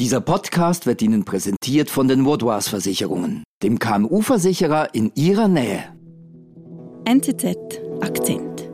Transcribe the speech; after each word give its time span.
Dieser 0.00 0.22
Podcast 0.22 0.86
wird 0.86 1.02
Ihnen 1.02 1.26
präsentiert 1.26 1.90
von 1.90 2.08
den 2.08 2.24
Vaudois 2.24 2.62
Versicherungen, 2.62 3.44
dem 3.62 3.78
KMU-Versicherer 3.78 4.94
in 4.94 5.12
Ihrer 5.14 5.46
Nähe. 5.46 5.94
NZZ 7.04 7.82
Akzent. 8.00 8.70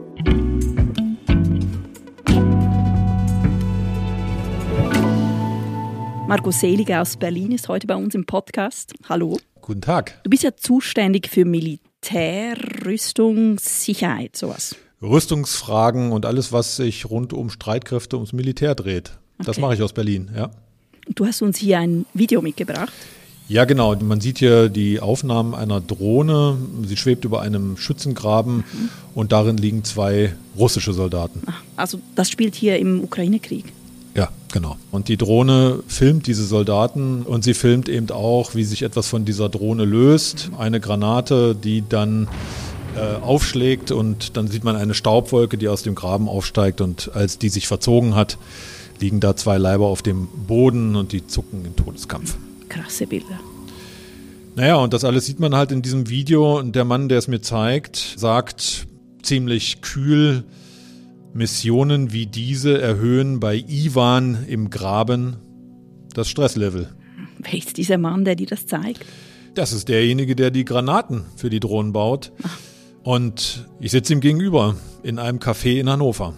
Marco 6.29 6.51
Seliger 6.51 7.01
aus 7.01 7.17
Berlin 7.17 7.51
ist 7.51 7.67
heute 7.67 7.87
bei 7.87 7.97
uns 7.97 8.15
im 8.15 8.25
Podcast. 8.25 8.93
Hallo. 9.09 9.37
Guten 9.59 9.81
Tag. 9.81 10.21
Du 10.23 10.29
bist 10.29 10.43
ja 10.43 10.55
zuständig 10.55 11.27
für 11.29 11.43
Militär, 11.43 12.55
Rüstung, 12.85 13.57
Sicherheit, 13.59 14.37
sowas. 14.37 14.77
Rüstungsfragen 15.01 16.13
und 16.13 16.25
alles, 16.25 16.53
was 16.53 16.77
sich 16.77 17.09
rund 17.09 17.33
um 17.33 17.49
Streitkräfte 17.49 18.15
ums 18.15 18.31
Militär 18.31 18.75
dreht. 18.75 19.19
Das 19.39 19.49
Okay. 19.57 19.59
mache 19.61 19.73
ich 19.75 19.81
aus 19.81 19.91
Berlin, 19.91 20.31
ja. 20.33 20.51
Du 21.13 21.25
hast 21.25 21.41
uns 21.41 21.57
hier 21.57 21.79
ein 21.79 22.05
Video 22.13 22.41
mitgebracht. 22.41 22.91
Ja, 23.49 23.63
genau. 23.63 23.95
Man 23.95 24.19
sieht 24.19 24.39
hier 24.39 24.67
die 24.67 24.99
Aufnahmen 24.99 25.55
einer 25.55 25.79
Drohne. 25.79 26.57
Sie 26.85 26.97
schwebt 26.97 27.23
über 27.23 27.41
einem 27.41 27.77
Schützengraben 27.77 28.65
und 29.15 29.31
darin 29.31 29.55
liegen 29.57 29.85
zwei 29.85 30.35
russische 30.57 30.91
Soldaten. 30.93 31.41
Ah, 31.45 31.53
Also 31.77 31.99
das 32.15 32.29
spielt 32.29 32.55
hier 32.55 32.77
im 32.77 33.01
Ukraine-Krieg. 33.03 33.65
Ja, 34.15 34.29
genau. 34.51 34.75
Und 34.91 35.07
die 35.07 35.15
Drohne 35.15 35.79
filmt 35.87 36.27
diese 36.27 36.43
Soldaten 36.43 37.21
und 37.21 37.43
sie 37.43 37.53
filmt 37.53 37.87
eben 37.87 38.09
auch, 38.09 38.53
wie 38.53 38.63
sich 38.63 38.81
etwas 38.81 39.07
von 39.07 39.23
dieser 39.23 39.47
Drohne 39.47 39.85
löst. 39.85 40.49
Eine 40.57 40.79
Granate, 40.81 41.55
die 41.55 41.83
dann 41.87 42.27
äh, 42.97 43.23
aufschlägt 43.23 43.91
und 43.91 44.35
dann 44.35 44.47
sieht 44.47 44.63
man 44.63 44.75
eine 44.75 44.93
Staubwolke, 44.95 45.57
die 45.57 45.67
aus 45.69 45.83
dem 45.83 45.95
Graben 45.95 46.27
aufsteigt 46.27 46.81
und 46.81 47.11
als 47.13 47.37
die 47.37 47.49
sich 47.49 47.67
verzogen 47.67 48.15
hat, 48.15 48.37
liegen 49.01 49.19
da 49.19 49.35
zwei 49.35 49.57
Leiber 49.57 49.87
auf 49.87 50.01
dem 50.01 50.27
Boden 50.47 50.95
und 50.95 51.11
die 51.11 51.25
zucken 51.27 51.65
im 51.65 51.75
Todeskampf. 51.75 52.37
Krasse 52.69 53.07
Bilder. 53.07 53.39
Naja, 54.55 54.75
und 54.77 54.93
das 54.93 55.03
alles 55.03 55.25
sieht 55.25 55.39
man 55.39 55.53
halt 55.55 55.71
in 55.71 55.81
diesem 55.81 56.09
Video. 56.09 56.57
Und 56.57 56.75
der 56.75 56.83
Mann, 56.83 57.09
der 57.09 57.19
es 57.19 57.27
mir 57.27 57.41
zeigt, 57.41 58.15
sagt 58.17 58.87
ziemlich 59.21 59.81
kühl, 59.81 60.43
Missionen 61.33 62.11
wie 62.11 62.25
diese 62.25 62.81
erhöhen 62.81 63.39
bei 63.39 63.55
Ivan 63.55 64.45
im 64.47 64.71
Graben 64.71 65.35
das 66.13 66.27
Stresslevel. 66.29 66.89
Wer 67.37 67.53
ist 67.53 67.77
dieser 67.77 67.99
Mann, 67.99 68.25
der 68.25 68.35
dir 68.35 68.47
das 68.47 68.65
zeigt? 68.65 69.05
Das 69.53 69.73
ist 69.73 69.87
derjenige, 69.87 70.35
der 70.35 70.49
die 70.49 70.65
Granaten 70.65 71.25
für 71.35 71.51
die 71.51 71.59
Drohnen 71.59 71.93
baut. 71.93 72.31
Und 73.03 73.67
ich 73.79 73.91
sitze 73.91 74.13
ihm 74.13 74.19
gegenüber 74.19 74.75
in 75.03 75.19
einem 75.19 75.37
Café 75.37 75.79
in 75.79 75.89
Hannover. 75.89 76.33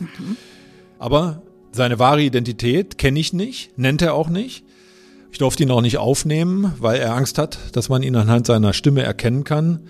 Aber 0.99 1.41
seine 1.71 1.99
wahre 1.99 2.21
Identität 2.21 2.97
kenne 2.97 3.19
ich 3.19 3.33
nicht, 3.33 3.77
nennt 3.77 4.01
er 4.01 4.13
auch 4.13 4.29
nicht. 4.29 4.63
Ich 5.31 5.37
durfte 5.37 5.63
ihn 5.63 5.71
auch 5.71 5.81
nicht 5.81 5.97
aufnehmen, 5.97 6.73
weil 6.79 6.99
er 6.99 7.15
Angst 7.15 7.37
hat, 7.37 7.59
dass 7.73 7.89
man 7.89 8.01
ihn 8.01 8.15
anhand 8.15 8.47
seiner 8.47 8.73
Stimme 8.73 9.03
erkennen 9.03 9.43
kann. 9.43 9.81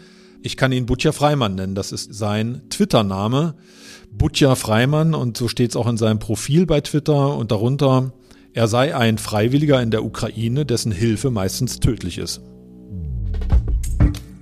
Ich 0.41 0.57
kann 0.57 0.71
ihn 0.71 0.85
Butja 0.85 1.11
Freimann 1.11 1.55
nennen, 1.55 1.75
das 1.75 1.91
ist 1.91 2.13
sein 2.13 2.61
Twitter-Name. 2.69 3.55
Butja 4.11 4.55
Freimann 4.55 5.13
und 5.13 5.37
so 5.37 5.47
steht 5.47 5.71
es 5.71 5.75
auch 5.75 5.87
in 5.87 5.97
seinem 5.97 6.19
Profil 6.19 6.65
bei 6.65 6.81
Twitter 6.81 7.35
und 7.35 7.51
darunter, 7.51 8.13
er 8.53 8.67
sei 8.67 8.95
ein 8.95 9.17
Freiwilliger 9.17 9.81
in 9.81 9.91
der 9.91 10.03
Ukraine, 10.03 10.65
dessen 10.65 10.91
Hilfe 10.91 11.29
meistens 11.29 11.79
tödlich 11.79 12.17
ist. 12.17 12.41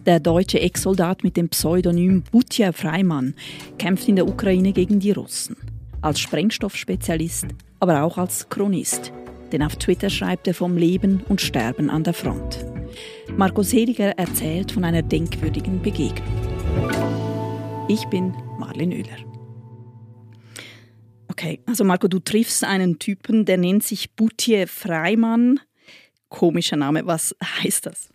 Der 0.06 0.22
deutsche 0.22 0.62
Ex-Soldat 0.62 1.24
mit 1.24 1.36
dem 1.36 1.50
Pseudonym 1.50 2.24
Butja 2.32 2.72
Freimann 2.72 3.34
kämpft 3.78 4.08
in 4.08 4.16
der 4.16 4.28
Ukraine 4.28 4.72
gegen 4.72 5.00
die 5.00 5.12
Russen. 5.12 5.58
Als 6.08 6.22
Sprengstoffspezialist, 6.22 7.48
aber 7.82 8.04
auch 8.04 8.18
als 8.18 8.48
Chronist. 8.48 9.12
Denn 9.52 9.62
auf 9.62 9.76
Twitter 9.76 10.10
schreibt 10.10 10.48
er 10.48 10.54
vom 10.54 10.78
Leben 10.78 11.22
und 11.28 11.42
Sterben 11.42 11.90
an 11.90 12.06
der 12.06 12.14
Front. 12.14 12.66
Marco 13.36 13.62
Seliger 13.62 14.18
erzählt 14.18 14.72
von 14.72 14.86
einer 14.86 15.02
denkwürdigen 15.02 15.82
Begegnung. 15.82 16.24
Ich 17.90 18.06
bin 18.06 18.34
Marlene 18.58 18.96
Oehler. 18.96 19.18
Okay, 21.28 21.60
also 21.66 21.84
Marco, 21.84 22.08
du 22.08 22.20
triffst 22.20 22.64
einen 22.64 23.00
Typen, 23.00 23.44
der 23.44 23.58
nennt 23.58 23.84
sich 23.84 24.16
Butje 24.16 24.66
Freimann. 24.68 25.60
Komischer 26.30 26.78
Name, 26.78 27.06
was 27.06 27.36
heißt 27.44 27.86
das? 27.86 28.08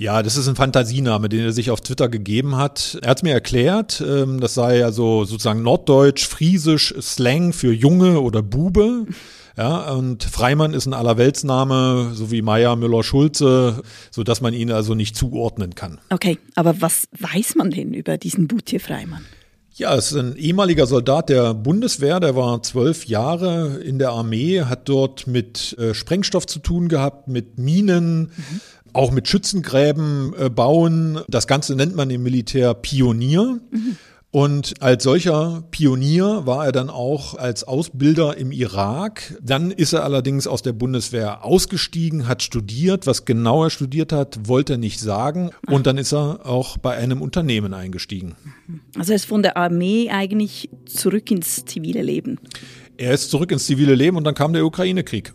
Ja, 0.00 0.22
das 0.22 0.36
ist 0.36 0.46
ein 0.46 0.54
Fantasiename, 0.54 1.28
den 1.28 1.40
er 1.40 1.52
sich 1.52 1.72
auf 1.72 1.80
Twitter 1.80 2.08
gegeben 2.08 2.54
hat. 2.54 3.00
Er 3.02 3.10
hat 3.10 3.24
mir 3.24 3.32
erklärt, 3.32 4.00
ähm, 4.00 4.38
das 4.38 4.54
sei 4.54 4.84
also 4.84 5.24
sozusagen 5.24 5.62
norddeutsch, 5.62 6.24
friesisch, 6.24 6.94
Slang 7.00 7.52
für 7.52 7.72
Junge 7.72 8.20
oder 8.20 8.40
Bube. 8.40 9.06
Ja, 9.56 9.90
und 9.90 10.22
Freimann 10.22 10.72
ist 10.72 10.86
ein 10.86 10.94
Allerweltsname, 10.94 12.12
so 12.14 12.30
wie 12.30 12.42
Meier, 12.42 12.76
Müller, 12.76 13.02
Schulze, 13.02 13.82
so 14.12 14.22
dass 14.22 14.40
man 14.40 14.54
ihn 14.54 14.70
also 14.70 14.94
nicht 14.94 15.16
zuordnen 15.16 15.74
kann. 15.74 15.98
Okay, 16.10 16.38
aber 16.54 16.80
was 16.80 17.08
weiß 17.18 17.56
man 17.56 17.72
denn 17.72 17.92
über 17.92 18.18
diesen 18.18 18.46
Butje 18.46 18.78
Freimann? 18.78 19.24
Ja, 19.78 19.94
es 19.94 20.10
ist 20.10 20.18
ein 20.18 20.34
ehemaliger 20.34 20.86
Soldat 20.86 21.28
der 21.28 21.54
Bundeswehr, 21.54 22.18
der 22.18 22.34
war 22.34 22.64
zwölf 22.64 23.06
Jahre 23.06 23.78
in 23.78 24.00
der 24.00 24.10
Armee, 24.10 24.62
hat 24.62 24.88
dort 24.88 25.28
mit 25.28 25.78
äh, 25.78 25.94
Sprengstoff 25.94 26.46
zu 26.46 26.58
tun 26.58 26.88
gehabt, 26.88 27.28
mit 27.28 27.58
Minen, 27.58 28.32
auch 28.98 29.12
mit 29.12 29.28
Schützengräben 29.28 30.34
äh, 30.36 30.50
bauen. 30.50 31.20
Das 31.28 31.46
Ganze 31.46 31.76
nennt 31.76 31.94
man 31.94 32.10
im 32.10 32.24
Militär 32.24 32.74
Pionier. 32.74 33.60
Und 34.32 34.82
als 34.82 35.04
solcher 35.04 35.62
Pionier 35.70 36.42
war 36.46 36.66
er 36.66 36.72
dann 36.72 36.90
auch 36.90 37.34
als 37.34 37.62
Ausbilder 37.62 38.36
im 38.36 38.50
Irak. 38.50 39.38
Dann 39.40 39.70
ist 39.70 39.92
er 39.92 40.02
allerdings 40.02 40.48
aus 40.48 40.62
der 40.62 40.72
Bundeswehr 40.72 41.44
ausgestiegen, 41.44 42.26
hat 42.26 42.42
studiert. 42.42 43.06
Was 43.06 43.24
genau 43.24 43.64
er 43.64 43.70
studiert 43.70 44.12
hat, 44.12 44.48
wollte 44.48 44.74
er 44.74 44.78
nicht 44.78 44.98
sagen. 44.98 45.50
Und 45.68 45.86
dann 45.86 45.96
ist 45.96 46.12
er 46.12 46.44
auch 46.44 46.76
bei 46.76 46.96
einem 46.96 47.22
Unternehmen 47.22 47.74
eingestiegen. 47.74 48.34
Also 48.98 49.12
er 49.12 49.16
ist 49.16 49.26
von 49.26 49.42
der 49.42 49.56
Armee 49.56 50.10
eigentlich 50.10 50.70
zurück 50.86 51.30
ins 51.30 51.64
zivile 51.64 52.02
Leben. 52.02 52.38
Er 52.96 53.14
ist 53.14 53.30
zurück 53.30 53.52
ins 53.52 53.64
zivile 53.64 53.94
Leben 53.94 54.16
und 54.16 54.24
dann 54.24 54.34
kam 54.34 54.52
der 54.52 54.66
Ukraine-Krieg. 54.66 55.32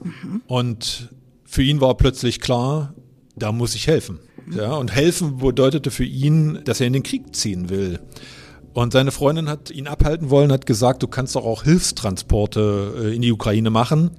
Und 0.47 1.09
für 1.45 1.63
ihn 1.63 1.79
war 1.79 1.95
plötzlich 1.95 2.41
klar, 2.41 2.93
da 3.35 3.51
muss 3.51 3.75
ich 3.75 3.87
helfen. 3.87 4.19
Ja, 4.55 4.73
und 4.73 4.93
helfen 4.93 5.37
bedeutete 5.37 5.91
für 5.91 6.03
ihn, 6.03 6.59
dass 6.65 6.81
er 6.81 6.87
in 6.87 6.93
den 6.93 7.03
Krieg 7.03 7.35
ziehen 7.35 7.69
will. 7.69 7.99
Und 8.73 8.93
seine 8.93 9.11
Freundin 9.11 9.49
hat 9.49 9.69
ihn 9.69 9.87
abhalten 9.87 10.29
wollen, 10.29 10.51
hat 10.51 10.65
gesagt, 10.65 11.03
du 11.03 11.07
kannst 11.07 11.35
doch 11.35 11.45
auch 11.45 11.63
Hilfstransporte 11.63 12.93
äh, 12.97 13.15
in 13.15 13.21
die 13.21 13.31
Ukraine 13.31 13.69
machen. 13.69 14.11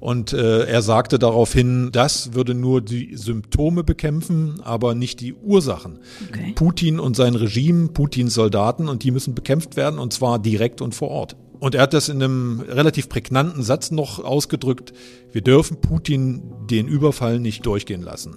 Und 0.00 0.32
äh, 0.32 0.64
er 0.64 0.82
sagte 0.82 1.18
daraufhin, 1.18 1.90
das 1.92 2.34
würde 2.34 2.54
nur 2.54 2.80
die 2.80 3.16
Symptome 3.16 3.84
bekämpfen, 3.84 4.60
aber 4.62 4.94
nicht 4.94 5.20
die 5.20 5.34
Ursachen. 5.34 6.00
Okay. 6.28 6.52
Putin 6.54 6.98
und 6.98 7.14
sein 7.14 7.34
Regime, 7.34 7.88
Putins 7.88 8.34
Soldaten, 8.34 8.88
und 8.88 9.04
die 9.04 9.10
müssen 9.10 9.34
bekämpft 9.34 9.76
werden, 9.76 9.98
und 9.98 10.12
zwar 10.12 10.38
direkt 10.38 10.80
und 10.80 10.94
vor 10.94 11.08
Ort. 11.08 11.36
Und 11.60 11.74
er 11.74 11.82
hat 11.82 11.94
das 11.94 12.08
in 12.08 12.22
einem 12.22 12.60
relativ 12.60 13.08
prägnanten 13.08 13.62
Satz 13.62 13.90
noch 13.90 14.22
ausgedrückt, 14.22 14.92
wir 15.32 15.40
dürfen 15.40 15.80
Putin 15.80 16.42
den 16.70 16.88
Überfall 16.88 17.40
nicht 17.40 17.64
durchgehen 17.64 18.02
lassen. 18.02 18.36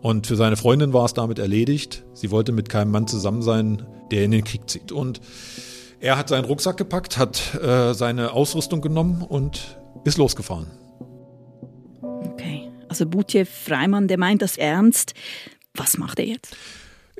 Und 0.00 0.26
für 0.26 0.36
seine 0.36 0.56
Freundin 0.56 0.92
war 0.92 1.04
es 1.04 1.14
damit 1.14 1.38
erledigt. 1.38 2.04
Sie 2.12 2.30
wollte 2.30 2.52
mit 2.52 2.68
keinem 2.68 2.90
Mann 2.90 3.06
zusammen 3.06 3.42
sein, 3.42 3.86
der 4.10 4.24
in 4.24 4.32
den 4.32 4.44
Krieg 4.44 4.68
zieht. 4.68 4.90
Und 4.90 5.20
er 6.00 6.18
hat 6.18 6.28
seinen 6.28 6.44
Rucksack 6.44 6.76
gepackt, 6.76 7.18
hat 7.18 7.54
äh, 7.54 7.94
seine 7.94 8.32
Ausrüstung 8.32 8.80
genommen 8.80 9.22
und 9.22 9.78
ist 10.04 10.18
losgefahren. 10.18 10.66
Okay, 12.02 12.68
also 12.88 13.06
Butje 13.06 13.46
Freimann, 13.46 14.08
der 14.08 14.18
meint 14.18 14.42
das 14.42 14.56
ernst. 14.56 15.14
Was 15.74 15.98
macht 15.98 16.18
er 16.18 16.26
jetzt? 16.26 16.56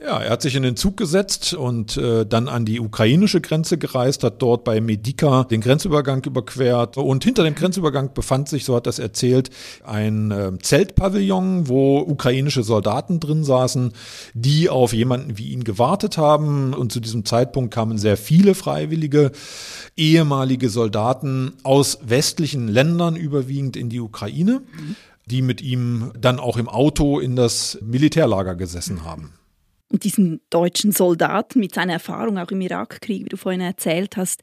Ja, 0.04 0.20
er 0.20 0.30
hat 0.30 0.42
sich 0.42 0.56
in 0.56 0.64
den 0.64 0.74
Zug 0.74 0.96
gesetzt 0.96 1.54
und 1.54 1.96
äh, 1.96 2.26
dann 2.26 2.48
an 2.48 2.64
die 2.64 2.80
ukrainische 2.80 3.40
Grenze 3.40 3.78
gereist, 3.78 4.24
hat 4.24 4.42
dort 4.42 4.64
bei 4.64 4.80
Medika 4.80 5.44
den 5.44 5.60
Grenzübergang 5.60 6.24
überquert. 6.24 6.96
Und 6.96 7.22
hinter 7.22 7.44
dem 7.44 7.54
Grenzübergang 7.54 8.12
befand 8.12 8.48
sich, 8.48 8.64
so 8.64 8.74
hat 8.74 8.88
er 8.88 8.90
es 8.90 8.98
erzählt, 8.98 9.50
ein 9.84 10.32
äh, 10.32 10.50
Zeltpavillon, 10.60 11.68
wo 11.68 12.00
ukrainische 12.00 12.64
Soldaten 12.64 13.20
drin 13.20 13.44
saßen, 13.44 13.92
die 14.34 14.68
auf 14.68 14.92
jemanden 14.92 15.38
wie 15.38 15.50
ihn 15.50 15.62
gewartet 15.62 16.18
haben. 16.18 16.74
Und 16.74 16.90
zu 16.90 16.98
diesem 16.98 17.24
Zeitpunkt 17.24 17.72
kamen 17.72 17.96
sehr 17.96 18.16
viele 18.16 18.56
Freiwillige, 18.56 19.30
ehemalige 19.96 20.68
Soldaten 20.68 21.52
aus 21.62 21.98
westlichen 22.02 22.66
Ländern 22.66 23.14
überwiegend 23.14 23.76
in 23.76 23.88
die 23.88 24.00
Ukraine, 24.00 24.62
die 25.26 25.42
mit 25.42 25.60
ihm 25.62 26.10
dann 26.20 26.40
auch 26.40 26.56
im 26.56 26.68
Auto 26.68 27.20
in 27.20 27.36
das 27.36 27.78
Militärlager 27.82 28.56
gesessen 28.56 29.04
haben. 29.04 29.34
Und 29.92 30.04
diesen 30.04 30.40
deutschen 30.48 30.90
Soldaten 30.90 31.60
mit 31.60 31.74
seiner 31.74 31.92
Erfahrung 31.92 32.38
auch 32.38 32.50
im 32.50 32.62
Irakkrieg, 32.62 33.26
wie 33.26 33.28
du 33.28 33.36
vorhin 33.36 33.60
erzählt 33.60 34.16
hast, 34.16 34.40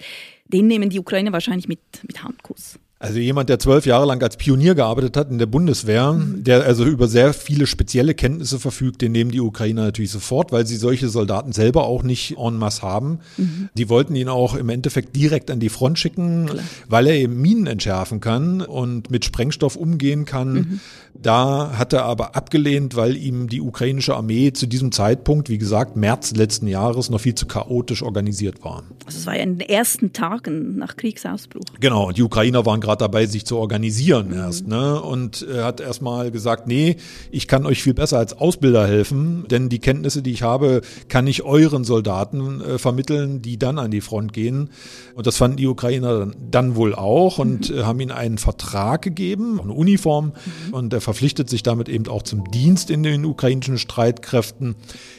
den 0.48 0.68
nehmen 0.68 0.90
die 0.90 1.00
Ukrainer 1.00 1.34
wahrscheinlich 1.34 1.68
mit, 1.68 1.80
mit 2.04 2.24
Handkuss. 2.24 2.80
Also 3.02 3.18
jemand, 3.18 3.48
der 3.48 3.60
zwölf 3.60 3.86
Jahre 3.86 4.06
lang 4.06 4.22
als 4.22 4.36
Pionier 4.36 4.76
gearbeitet 4.76 5.16
hat 5.16 5.32
in 5.32 5.38
der 5.38 5.46
Bundeswehr, 5.46 6.12
mhm. 6.12 6.44
der 6.44 6.66
also 6.66 6.84
über 6.84 7.08
sehr 7.08 7.34
viele 7.34 7.66
spezielle 7.66 8.14
Kenntnisse 8.14 8.60
verfügt, 8.60 9.02
den 9.02 9.14
nehmen 9.14 9.32
die 9.32 9.40
Ukrainer 9.40 9.84
natürlich 9.84 10.12
sofort, 10.12 10.52
weil 10.52 10.68
sie 10.68 10.76
solche 10.76 11.08
Soldaten 11.08 11.54
selber 11.54 11.86
auch 11.86 12.04
nicht 12.04 12.36
en 12.38 12.58
masse 12.58 12.82
haben. 12.82 13.20
Mhm. 13.38 13.70
Die 13.74 13.88
wollten 13.88 14.16
ihn 14.16 14.28
auch 14.28 14.54
im 14.54 14.68
Endeffekt 14.68 15.16
direkt 15.16 15.50
an 15.50 15.62
die 15.62 15.70
Front 15.70 15.98
schicken, 15.98 16.48
Klar. 16.48 16.64
weil 16.90 17.08
er 17.08 17.16
eben 17.16 17.42
Minen 17.42 17.68
entschärfen 17.68 18.20
kann 18.20 18.62
und 18.62 19.10
mit 19.10 19.24
Sprengstoff 19.24 19.78
umgehen 19.78 20.26
kann. 20.26 20.54
Mhm. 20.54 20.80
Da 21.22 21.78
hat 21.78 21.92
er 21.92 22.06
aber 22.06 22.36
abgelehnt, 22.38 22.96
weil 22.96 23.18
ihm 23.18 23.50
die 23.50 23.60
ukrainische 23.60 24.16
Armee 24.16 24.54
zu 24.54 24.68
diesem 24.68 24.94
Zeitpunkt, 24.94 25.50
wie 25.50 25.58
gesagt, 25.58 25.98
März 25.98 26.32
letzten 26.32 26.68
Jahres 26.68 27.10
noch 27.10 27.20
viel 27.20 27.36
zu 27.36 27.46
chaotisch 27.46 28.04
organisiert 28.04 28.64
war. 28.64 28.84
Also 29.06 29.20
es 29.20 29.26
war 29.26 29.36
ja 29.36 29.44
in 29.44 29.58
den 29.58 29.68
ersten 29.68 30.14
Tagen 30.14 30.78
nach 30.78 30.96
Kriegsausbruch. 30.96 31.64
Genau, 31.82 32.08
und 32.08 32.18
die 32.18 32.24
Ukrainer 32.24 32.66
waren 32.66 32.80
gerade 32.80 33.00
dabei, 33.00 33.26
sich 33.26 33.46
zu 33.46 33.58
organisieren 33.58 34.30
mhm. 34.30 34.34
erst. 34.34 34.68
Ne? 34.68 35.02
Und 35.02 35.42
er 35.42 35.66
hat 35.66 35.82
erstmal 35.82 36.32
gesagt, 36.32 36.68
nee, 36.68 36.96
ich 37.32 37.50
kann 37.50 37.66
euch 37.66 37.84
viel 37.84 37.94
besser 37.94 38.18
als 38.18 38.38
Ausbilder 38.38 38.88
helfen, 38.88 39.46
denn 39.50 39.68
die 39.68 39.80
Kenntnisse, 39.80 40.22
die 40.22 40.32
ich 40.32 40.44
habe, 40.44 40.82
kann 41.10 41.28
ich 41.28 41.44
euren 41.44 41.84
Soldaten 41.84 42.62
äh, 42.62 42.78
vermitteln, 42.78 43.42
die 43.42 43.60
dann 43.60 43.78
an 43.78 43.92
die 43.92 44.02
Front 44.02 44.32
gehen. 44.32 44.70
Und 45.16 45.28
das 45.28 45.36
fanden 45.36 45.58
die 45.58 45.68
Ukrainer 45.68 46.20
dann, 46.20 46.36
dann 46.50 46.76
wohl 46.78 46.96
auch 46.96 47.40
und 47.40 47.70
mhm. 47.70 47.78
äh, 47.78 47.84
haben 47.84 48.00
ihnen 48.00 48.12
einen 48.12 48.38
Vertrag 48.38 49.02
gegeben, 49.02 49.60
eine 49.60 49.74
Uniform. 49.74 50.32
Mhm. 50.68 50.74
Und 50.74 50.94
er 50.94 51.02
verpflichtet 51.10 51.50
sich 51.50 51.64
damit 51.64 51.90
eben 51.90 52.08
auch 52.08 52.22
zum 52.22 52.52
Dienst 52.52 52.92
in 52.92 53.02
den 53.02 53.26
ukrainischen 53.26 53.80
Streitkräften, 53.80 54.76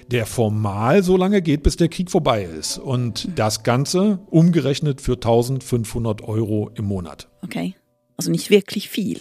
der 0.09 0.25
formal 0.25 1.03
so 1.03 1.17
lange 1.17 1.43
geht, 1.43 1.65
bis 1.65 1.75
der 1.75 1.89
Krieg 1.89 2.13
vorbei 2.13 2.45
ist. 2.45 2.79
Und 2.79 3.29
das 3.35 3.65
Ganze 3.65 4.21
umgerechnet 4.31 5.01
für 5.01 5.15
1500 5.15 6.23
Euro 6.23 6.71
im 6.77 6.85
Monat. 6.85 7.29
Okay. 7.43 7.75
Also 8.17 8.31
nicht 8.31 8.51
wirklich 8.51 8.89
viel. 8.89 9.19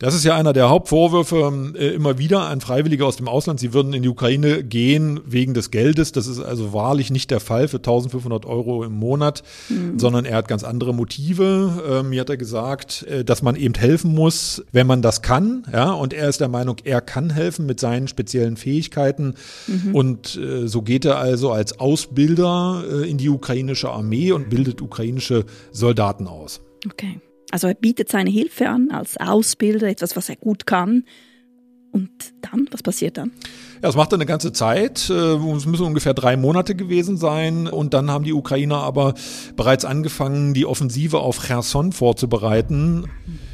Das 0.00 0.14
ist 0.14 0.24
ja 0.24 0.34
einer 0.34 0.54
der 0.54 0.70
Hauptvorwürfe 0.70 1.74
äh, 1.78 1.88
immer 1.88 2.16
wieder 2.16 2.48
an 2.48 2.62
Freiwillige 2.62 3.04
aus 3.04 3.16
dem 3.16 3.28
Ausland. 3.28 3.60
Sie 3.60 3.74
würden 3.74 3.92
in 3.92 4.02
die 4.02 4.08
Ukraine 4.08 4.64
gehen 4.64 5.20
wegen 5.26 5.52
des 5.52 5.70
Geldes. 5.70 6.10
Das 6.12 6.26
ist 6.26 6.40
also 6.40 6.72
wahrlich 6.72 7.10
nicht 7.10 7.30
der 7.30 7.38
Fall 7.38 7.68
für 7.68 7.76
1500 7.76 8.46
Euro 8.46 8.82
im 8.82 8.92
Monat, 8.92 9.42
mhm. 9.68 9.98
sondern 9.98 10.24
er 10.24 10.38
hat 10.38 10.48
ganz 10.48 10.64
andere 10.64 10.94
Motive. 10.94 12.00
Ähm, 12.00 12.08
mir 12.08 12.22
hat 12.22 12.30
er 12.30 12.38
gesagt, 12.38 13.02
äh, 13.02 13.26
dass 13.26 13.42
man 13.42 13.56
eben 13.56 13.74
helfen 13.74 14.14
muss, 14.14 14.64
wenn 14.72 14.86
man 14.86 15.02
das 15.02 15.20
kann. 15.20 15.66
Ja, 15.70 15.92
und 15.92 16.14
er 16.14 16.30
ist 16.30 16.40
der 16.40 16.48
Meinung, 16.48 16.76
er 16.84 17.02
kann 17.02 17.28
helfen 17.28 17.66
mit 17.66 17.78
seinen 17.78 18.08
speziellen 18.08 18.56
Fähigkeiten. 18.56 19.34
Mhm. 19.66 19.94
Und 19.94 20.36
äh, 20.36 20.66
so 20.66 20.80
geht 20.80 21.04
er 21.04 21.18
also 21.18 21.52
als 21.52 21.78
Ausbilder 21.78 22.84
äh, 22.90 23.10
in 23.10 23.18
die 23.18 23.28
ukrainische 23.28 23.90
Armee 23.90 24.32
und 24.32 24.48
bildet 24.48 24.80
ukrainische 24.80 25.44
Soldaten 25.72 26.26
aus. 26.26 26.62
Okay. 26.90 27.20
Also 27.50 27.68
er 27.68 27.74
bietet 27.74 28.08
seine 28.08 28.30
Hilfe 28.30 28.68
an 28.68 28.90
als 28.90 29.16
Ausbilder, 29.16 29.88
etwas, 29.88 30.16
was 30.16 30.28
er 30.28 30.36
gut 30.36 30.66
kann. 30.66 31.04
Und 31.92 32.10
dann, 32.42 32.68
was 32.70 32.82
passiert 32.82 33.16
dann? 33.18 33.32
Ja, 33.76 33.82
das 33.82 33.96
macht 33.96 34.14
eine 34.14 34.26
ganze 34.26 34.52
Zeit. 34.52 35.10
Äh, 35.10 35.12
es 35.12 35.66
müssen 35.66 35.86
ungefähr 35.86 36.14
drei 36.14 36.36
Monate 36.36 36.76
gewesen 36.76 37.16
sein. 37.16 37.66
Und 37.66 37.94
dann 37.94 38.10
haben 38.10 38.24
die 38.24 38.32
Ukrainer 38.32 38.76
aber 38.76 39.14
bereits 39.56 39.84
angefangen, 39.84 40.54
die 40.54 40.66
Offensive 40.66 41.18
auf 41.18 41.44
Cherson 41.46 41.92
vorzubereiten. 41.92 43.00
Mhm. 43.00 43.49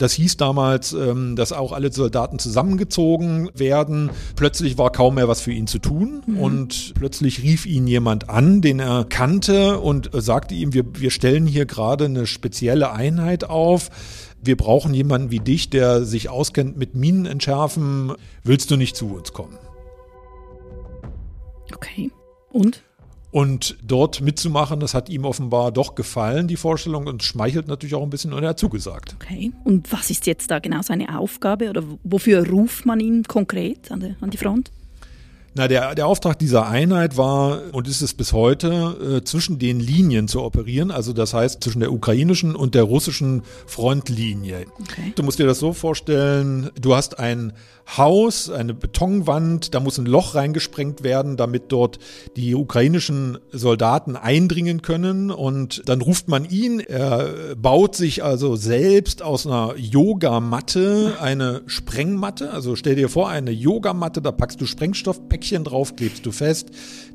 Das 0.00 0.14
hieß 0.14 0.38
damals, 0.38 0.94
ähm, 0.94 1.36
dass 1.36 1.52
auch 1.52 1.72
alle 1.72 1.92
Soldaten 1.92 2.38
zusammengezogen 2.38 3.50
werden. 3.52 4.08
Plötzlich 4.34 4.78
war 4.78 4.90
kaum 4.90 5.16
mehr 5.16 5.28
was 5.28 5.42
für 5.42 5.52
ihn 5.52 5.66
zu 5.66 5.78
tun 5.78 6.22
mhm. 6.26 6.38
und 6.38 6.94
plötzlich 6.94 7.42
rief 7.42 7.66
ihn 7.66 7.86
jemand 7.86 8.30
an, 8.30 8.62
den 8.62 8.80
er 8.80 9.04
kannte 9.04 9.78
und 9.78 10.08
sagte 10.14 10.54
ihm, 10.54 10.72
wir, 10.72 10.84
wir 10.94 11.10
stellen 11.10 11.46
hier 11.46 11.66
gerade 11.66 12.06
eine 12.06 12.26
spezielle 12.26 12.92
Einheit 12.92 13.44
auf. 13.44 13.90
Wir 14.42 14.56
brauchen 14.56 14.94
jemanden 14.94 15.30
wie 15.30 15.40
dich, 15.40 15.68
der 15.68 16.06
sich 16.06 16.30
auskennt 16.30 16.78
mit 16.78 16.94
Minenentschärfen. 16.94 18.14
Willst 18.42 18.70
du 18.70 18.76
nicht 18.76 18.96
zu 18.96 19.14
uns 19.14 19.34
kommen? 19.34 19.58
Okay. 21.74 22.10
Und? 22.50 22.82
Und 23.30 23.76
dort 23.82 24.20
mitzumachen, 24.20 24.80
das 24.80 24.94
hat 24.94 25.08
ihm 25.08 25.24
offenbar 25.24 25.70
doch 25.70 25.94
gefallen, 25.94 26.48
die 26.48 26.56
Vorstellung, 26.56 27.06
und 27.06 27.22
schmeichelt 27.22 27.68
natürlich 27.68 27.94
auch 27.94 28.02
ein 28.02 28.10
bisschen 28.10 28.32
und 28.32 28.42
er 28.42 28.50
hat 28.50 28.58
zugesagt. 28.58 29.14
Okay. 29.20 29.52
Und 29.64 29.92
was 29.92 30.10
ist 30.10 30.26
jetzt 30.26 30.50
da 30.50 30.58
genau 30.58 30.82
seine 30.82 31.16
Aufgabe 31.18 31.70
oder 31.70 31.82
wofür 32.02 32.46
ruft 32.48 32.86
man 32.86 32.98
ihn 32.98 33.22
konkret 33.24 33.90
an 33.92 34.00
die, 34.00 34.16
an 34.20 34.30
die 34.30 34.36
Front? 34.36 34.72
Na, 35.52 35.66
der, 35.66 35.96
der 35.96 36.06
Auftrag 36.06 36.38
dieser 36.38 36.68
Einheit 36.68 37.16
war 37.16 37.62
und 37.72 37.88
ist 37.88 38.02
es 38.02 38.14
bis 38.14 38.32
heute, 38.32 39.18
äh, 39.18 39.24
zwischen 39.24 39.58
den 39.58 39.80
Linien 39.80 40.28
zu 40.28 40.42
operieren, 40.42 40.92
also 40.92 41.12
das 41.12 41.34
heißt 41.34 41.64
zwischen 41.64 41.80
der 41.80 41.92
ukrainischen 41.92 42.54
und 42.54 42.76
der 42.76 42.84
russischen 42.84 43.42
Frontlinie. 43.66 44.66
Okay. 44.80 45.12
Du 45.16 45.24
musst 45.24 45.40
dir 45.40 45.46
das 45.46 45.58
so 45.58 45.72
vorstellen, 45.72 46.70
du 46.80 46.94
hast 46.94 47.18
ein 47.18 47.52
Haus, 47.96 48.48
eine 48.48 48.74
Betonwand, 48.74 49.74
da 49.74 49.80
muss 49.80 49.98
ein 49.98 50.06
Loch 50.06 50.36
reingesprengt 50.36 51.02
werden, 51.02 51.36
damit 51.36 51.72
dort 51.72 51.98
die 52.36 52.54
ukrainischen 52.54 53.38
Soldaten 53.50 54.14
eindringen 54.14 54.82
können 54.82 55.32
und 55.32 55.82
dann 55.88 56.00
ruft 56.00 56.28
man 56.28 56.48
ihn, 56.48 56.78
er 56.78 57.56
baut 57.56 57.96
sich 57.96 58.22
also 58.22 58.54
selbst 58.54 59.22
aus 59.22 59.48
einer 59.48 59.74
Yogamatte 59.76 61.16
eine 61.20 61.62
Sprengmatte, 61.66 62.52
also 62.52 62.76
stell 62.76 62.94
dir 62.94 63.08
vor, 63.08 63.28
eine 63.28 63.50
Yogamatte, 63.50 64.22
da 64.22 64.30
packst 64.30 64.60
du 64.60 64.66
Sprengstoffpäckchen 64.66 65.39
Päckchen 65.40 65.64
drauf, 65.64 65.96
klebst 65.96 66.26
du 66.26 66.32
fest. 66.32 66.68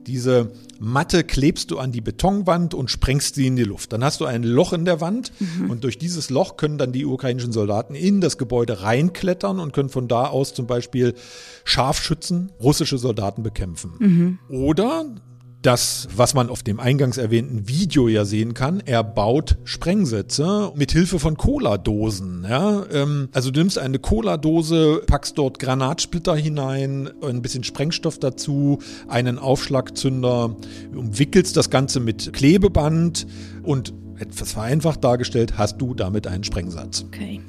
Diese 0.08 0.52
Matte 0.80 1.24
klebst 1.24 1.70
du 1.70 1.78
an 1.78 1.92
die 1.92 2.02
Betonwand 2.02 2.74
und 2.74 2.90
sprengst 2.90 3.36
sie 3.36 3.46
in 3.46 3.56
die 3.56 3.64
Luft. 3.64 3.94
Dann 3.94 4.04
hast 4.04 4.20
du 4.20 4.26
ein 4.26 4.42
Loch 4.42 4.74
in 4.74 4.84
der 4.84 5.00
Wand 5.00 5.32
mhm. 5.40 5.70
und 5.70 5.84
durch 5.84 6.00
dieses 6.00 6.32
Loch 6.32 6.58
können 6.58 6.80
dann 6.80 6.92
die 6.92 7.06
ukrainischen 7.06 7.52
Soldaten 7.52 7.94
in 7.94 8.22
das 8.22 8.40
Gebäude 8.40 8.82
reinklettern 8.82 9.60
und 9.60 9.74
können 9.74 9.90
von 9.90 10.08
da 10.08 10.26
aus 10.26 10.56
zum 10.56 10.66
Beispiel 10.66 11.14
Scharfschützen, 11.66 12.52
russische 12.60 12.98
Soldaten 12.98 13.44
bekämpfen. 13.44 13.94
Mhm. 14.00 14.40
Oder 14.50 15.06
das, 15.66 16.08
was 16.16 16.34
man 16.34 16.50
auf 16.50 16.62
dem 16.62 16.80
eingangs 16.80 17.18
erwähnten 17.18 17.68
Video 17.68 18.08
ja 18.08 18.24
sehen 18.24 18.54
kann, 18.54 18.84
er 18.86 19.04
baut 19.04 19.58
Sprengsätze 19.64 20.72
mit 20.76 20.92
Hilfe 20.92 21.18
von 21.18 21.38
Cola-Dosen. 21.38 22.46
Ja? 22.48 22.86
Ähm, 22.92 23.30
also 23.32 23.50
du 23.50 23.60
nimmst 23.60 23.80
eine 23.80 23.98
Cola-Dose, 23.98 25.02
packst 25.08 25.38
dort 25.38 25.58
Granatsplitter 25.60 26.36
hinein, 26.36 27.10
ein 27.24 27.42
bisschen 27.42 27.64
Sprengstoff 27.64 28.20
dazu, 28.20 28.80
einen 29.08 29.40
Aufschlagzünder, 29.40 30.56
umwickelst 30.96 31.58
das 31.58 31.70
Ganze 31.70 32.00
mit 32.00 32.34
Klebeband 32.34 33.26
und 33.64 33.94
etwas 34.20 34.52
vereinfacht 34.52 35.04
dargestellt, 35.04 35.58
hast 35.58 35.78
du 35.80 35.94
damit 35.94 36.28
einen 36.28 36.44
Sprengsatz. 36.44 37.06
Okay. 37.08 37.42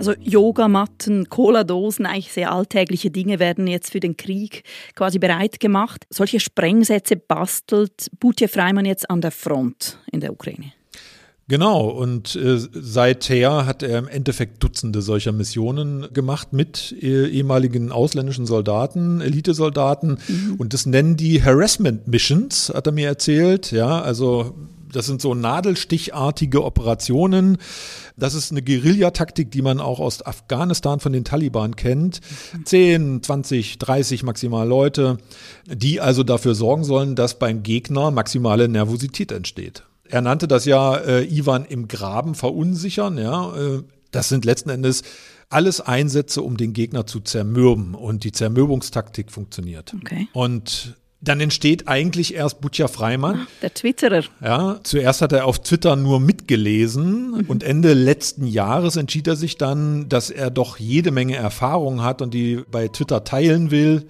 Also 0.00 0.14
Yogamatten, 0.18 1.28
Cola-Dosen, 1.28 2.06
eigentlich 2.06 2.32
sehr 2.32 2.52
alltägliche 2.52 3.10
Dinge 3.10 3.38
werden 3.38 3.66
jetzt 3.66 3.92
für 3.92 4.00
den 4.00 4.16
Krieg 4.16 4.64
quasi 4.94 5.18
bereit 5.18 5.60
gemacht. 5.60 6.06
Solche 6.08 6.40
Sprengsätze 6.40 7.16
bastelt 7.16 8.06
Butje 8.18 8.48
Freimann 8.48 8.86
jetzt 8.86 9.10
an 9.10 9.20
der 9.20 9.30
Front 9.30 9.98
in 10.10 10.20
der 10.20 10.32
Ukraine. 10.32 10.72
Genau, 11.48 11.86
und 11.86 12.34
äh, 12.34 12.56
seither 12.72 13.66
hat 13.66 13.82
er 13.82 13.98
im 13.98 14.08
Endeffekt 14.08 14.64
Dutzende 14.64 15.02
solcher 15.02 15.32
Missionen 15.32 16.06
gemacht 16.14 16.54
mit 16.54 16.96
äh, 17.02 17.26
ehemaligen 17.26 17.92
ausländischen 17.92 18.46
Soldaten, 18.46 19.20
Elitesoldaten. 19.20 20.16
Mhm. 20.26 20.54
Und 20.56 20.72
das 20.72 20.86
nennen 20.86 21.18
die 21.18 21.44
Harassment 21.44 22.08
Missions, 22.08 22.72
hat 22.74 22.86
er 22.86 22.92
mir 22.92 23.08
erzählt. 23.08 23.70
Ja, 23.70 24.00
also 24.00 24.54
das 24.92 25.06
sind 25.06 25.20
so 25.20 25.34
nadelstichartige 25.34 26.64
Operationen. 26.64 27.58
Das 28.16 28.34
ist 28.34 28.50
eine 28.50 28.62
Guerillataktik, 28.62 29.50
die 29.50 29.62
man 29.62 29.80
auch 29.80 30.00
aus 30.00 30.24
Afghanistan 30.24 31.00
von 31.00 31.12
den 31.12 31.24
Taliban 31.24 31.76
kennt. 31.76 32.20
10, 32.64 33.22
20, 33.22 33.78
30 33.78 34.22
maximal 34.22 34.66
Leute, 34.66 35.18
die 35.66 36.00
also 36.00 36.22
dafür 36.22 36.54
sorgen 36.54 36.84
sollen, 36.84 37.14
dass 37.14 37.38
beim 37.38 37.62
Gegner 37.62 38.10
maximale 38.10 38.68
Nervosität 38.68 39.32
entsteht. 39.32 39.84
Er 40.08 40.22
nannte 40.22 40.48
das 40.48 40.64
ja 40.64 40.96
äh, 40.96 41.24
Ivan 41.24 41.64
im 41.64 41.86
Graben 41.86 42.34
verunsichern. 42.34 43.16
Ja, 43.16 43.56
äh, 43.56 43.82
das 44.10 44.28
sind 44.28 44.44
letzten 44.44 44.70
Endes 44.70 45.02
alles 45.50 45.80
Einsätze, 45.80 46.42
um 46.42 46.56
den 46.56 46.72
Gegner 46.72 47.06
zu 47.06 47.20
zermürben. 47.20 47.94
Und 47.94 48.24
die 48.24 48.32
Zermürbungstaktik 48.32 49.30
funktioniert. 49.30 49.94
Okay. 50.00 50.28
Und 50.32 50.96
dann 51.22 51.40
entsteht 51.40 51.86
eigentlich 51.86 52.34
erst 52.34 52.60
Butja 52.60 52.88
Freimann. 52.88 53.46
Der 53.60 53.74
Twitterer. 53.74 54.24
Ja, 54.42 54.80
zuerst 54.82 55.20
hat 55.20 55.32
er 55.32 55.44
auf 55.44 55.60
Twitter 55.60 55.96
nur 55.96 56.18
mitgelesen 56.18 57.32
mhm. 57.32 57.44
und 57.46 57.62
Ende 57.62 57.92
letzten 57.92 58.46
Jahres 58.46 58.96
entschied 58.96 59.26
er 59.26 59.36
sich 59.36 59.58
dann, 59.58 60.08
dass 60.08 60.30
er 60.30 60.50
doch 60.50 60.78
jede 60.78 61.10
Menge 61.10 61.36
Erfahrung 61.36 62.02
hat 62.02 62.22
und 62.22 62.32
die 62.32 62.62
bei 62.70 62.88
Twitter 62.88 63.24
teilen 63.24 63.70
will. 63.70 64.06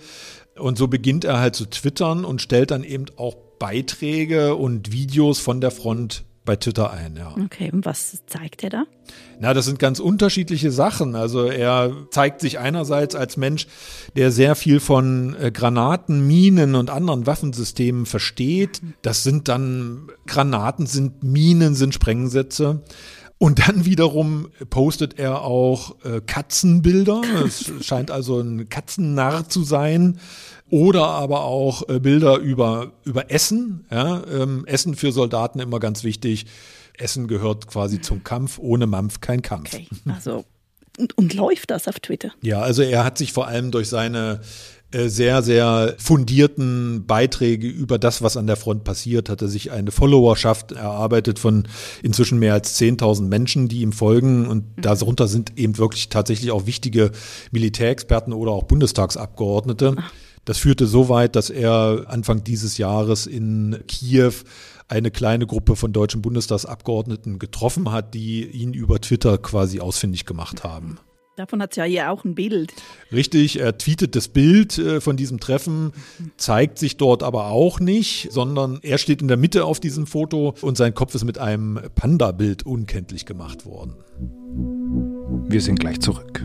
Und 0.57 0.79
so 0.79 0.89
beginnt 0.89 1.25
er 1.25 1.41
halt 1.41 1.57
zu 1.57 1.67
twittern 1.67 2.25
und 2.25 2.43
stellt 2.43 2.71
dann 2.71 2.85
eben 2.85 3.07
auch 3.17 3.37
Beiträge 3.59 4.55
und 4.55 4.93
Videos 4.93 5.39
von 5.39 5.61
der 5.61 5.71
Front 5.71 6.25
bei 6.51 6.57
Twitter 6.57 6.91
ein, 6.93 7.15
ja. 7.15 7.33
Okay, 7.45 7.71
und 7.73 7.87
was 7.87 8.25
zeigt 8.27 8.65
er 8.65 8.71
da? 8.71 8.85
Na, 9.39 9.55
das 9.55 9.67
sind 9.67 9.79
ganz 9.79 10.01
unterschiedliche 10.01 10.73
Sachen. 10.73 11.15
Also 11.15 11.45
er 11.45 11.93
zeigt 12.11 12.41
sich 12.41 12.59
einerseits 12.59 13.15
als 13.15 13.37
Mensch, 13.37 13.69
der 14.17 14.33
sehr 14.33 14.57
viel 14.57 14.81
von 14.81 15.37
äh, 15.41 15.53
Granaten, 15.53 16.27
Minen 16.27 16.75
und 16.75 16.91
anderen 16.91 17.25
Waffensystemen 17.25 18.05
versteht. 18.05 18.83
Das 19.03 19.23
sind 19.23 19.47
dann 19.47 20.09
Granaten, 20.27 20.87
sind 20.87 21.23
Minen, 21.23 21.77
sind 21.77 21.95
Sprengsätze. 21.95 22.83
Und 23.39 23.69
dann 23.69 23.85
wiederum 23.85 24.49
postet 24.71 25.21
er 25.21 25.43
auch 25.43 26.05
äh, 26.05 26.21
Katzenbilder. 26.21 27.23
Es 27.47 27.71
scheint 27.81 28.11
also 28.11 28.41
ein 28.41 28.69
Katzennarr 28.69 29.49
zu 29.49 29.63
sein. 29.63 30.19
Oder 30.71 31.07
aber 31.07 31.45
auch 31.45 31.89
äh, 31.89 31.99
Bilder 31.99 32.39
über, 32.39 32.93
über 33.05 33.31
Essen. 33.31 33.87
Ja? 33.91 34.23
Ähm, 34.31 34.65
Essen 34.67 34.95
für 34.95 35.13
Soldaten 35.13 35.61
immer 35.61 35.81
ganz 35.81 36.05
wichtig. 36.05 36.47
Essen 36.97 37.29
gehört 37.29 37.67
quasi 37.67 38.01
zum 38.01 38.25
Kampf. 38.25 38.59
Ohne 38.59 38.87
Mampf 38.87 39.21
kein 39.21 39.43
Kampf. 39.43 39.75
Okay, 39.75 39.89
also 40.07 40.45
und, 40.99 41.17
und 41.17 41.35
läuft 41.35 41.71
das 41.71 41.89
auf 41.89 41.99
Twitter? 42.01 42.31
Ja, 42.43 42.61
also 42.61 42.83
er 42.83 43.05
hat 43.05 43.19
sich 43.19 43.33
vor 43.33 43.47
allem 43.47 43.71
durch 43.71 43.89
seine 43.89 44.41
äh, 44.93 45.09
sehr, 45.09 45.43
sehr 45.43 45.95
fundierten 45.99 47.07
Beiträge 47.07 47.69
über 47.69 47.99
das, 47.99 48.23
was 48.23 48.37
an 48.37 48.47
der 48.47 48.57
Front 48.57 48.83
passiert, 48.85 49.29
hat 49.29 49.41
er 49.41 49.49
sich 49.49 49.71
eine 49.71 49.93
Followerschaft 49.93 50.73
erarbeitet 50.73 51.39
von 51.39 51.69
inzwischen 52.03 52.39
mehr 52.39 52.55
als 52.55 52.79
10.000 52.79 53.23
Menschen, 53.29 53.69
die 53.69 53.83
ihm 53.83 53.93
folgen. 53.93 54.47
Und 54.49 54.77
mhm. 54.77 54.83
darunter 54.83 55.29
sind 55.29 55.57
eben 55.59 55.79
wirklich 55.79 56.09
tatsächlich 56.09 56.51
auch 56.51 56.67
wichtige 56.67 57.13
Militärexperten 57.53 58.33
oder 58.33 58.51
auch 58.51 58.65
Bundestagsabgeordnete. 58.65 59.97
Das 60.45 60.59
führte 60.59 60.87
so 60.87 61.09
weit, 61.09 61.37
dass 61.37 61.51
er 61.51 62.05
Anfang 62.09 62.45
dieses 62.45 62.79
Jahres 62.79 63.27
in 63.27 63.79
Kiew 63.87 64.33
eine 64.89 65.11
kleine 65.11 65.47
Gruppe 65.47 65.77
von 65.77 65.93
deutschen 65.93 66.23
Bundestagsabgeordneten 66.23 67.39
getroffen 67.39 67.93
hat, 67.93 68.15
die 68.15 68.45
ihn 68.47 68.75
über 68.75 69.01
Twitter 69.01 69.39
quasi 69.39 69.81
ausfindig 69.81 70.27
gemacht 70.27 70.65
haben. 70.65 70.99
Davon 71.37 71.63
hat 71.63 71.71
es 71.71 71.77
ja 71.77 71.85
hier 71.85 72.11
auch 72.11 72.25
ein 72.25 72.35
Bild. 72.35 72.73
Richtig, 73.13 73.61
er 73.61 73.79
tweetet 73.79 74.15
das 74.15 74.29
Bild 74.29 74.77
äh, 74.77 75.01
von 75.01 75.17
diesem 75.17 75.41
Treffen, 75.41 75.93
zeigt 76.37 76.79
sich 76.79 76.99
dort 76.99 77.23
aber 77.23 77.47
auch 77.47 77.81
nicht, 77.81 78.29
sondern 78.31 78.79
er 78.83 78.99
steht 78.99 79.23
in 79.23 79.29
der 79.29 79.39
Mitte 79.39 79.65
auf 79.65 79.81
diesem 79.81 80.07
Foto 80.07 80.55
und 80.61 80.77
sein 80.77 80.93
Kopf 80.93 81.15
ist 81.15 81.25
mit 81.25 81.39
einem 81.39 81.81
Panda-Bild 81.95 82.67
unkenntlich 82.67 83.25
gemacht 83.25 83.65
worden. 83.65 83.95
Wir 85.49 85.63
sind 85.63 85.81
gleich 85.81 86.01
zurück. 86.01 86.45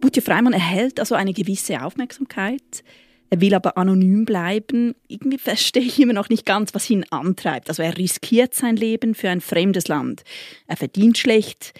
Butje 0.00 0.22
Freimann 0.22 0.52
erhält 0.52 0.98
also 0.98 1.14
eine 1.14 1.32
gewisse 1.32 1.82
Aufmerksamkeit 1.82 2.82
er 3.30 3.40
will 3.40 3.54
aber 3.54 3.78
anonym 3.78 4.24
bleiben. 4.24 4.94
Irgendwie 5.06 5.38
verstehe 5.38 5.82
ich 5.82 6.00
immer 6.00 6.12
noch 6.12 6.28
nicht 6.28 6.44
ganz, 6.44 6.74
was 6.74 6.90
ihn 6.90 7.06
antreibt. 7.10 7.68
Also 7.68 7.82
er 7.82 7.96
riskiert 7.96 8.54
sein 8.54 8.76
Leben 8.76 9.14
für 9.14 9.30
ein 9.30 9.40
fremdes 9.40 9.86
Land. 9.86 10.24
Er 10.66 10.76
verdient 10.76 11.16
schlecht, 11.16 11.72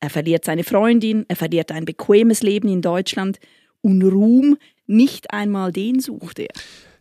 er 0.00 0.10
verliert 0.10 0.44
seine 0.44 0.64
Freundin, 0.64 1.24
er 1.28 1.36
verliert 1.36 1.70
ein 1.70 1.84
bequemes 1.84 2.42
Leben 2.42 2.68
in 2.68 2.82
Deutschland 2.82 3.38
und 3.82 4.02
Ruhm, 4.02 4.58
nicht 4.86 5.32
einmal 5.32 5.70
den 5.70 6.00
sucht 6.00 6.40
er. 6.40 6.52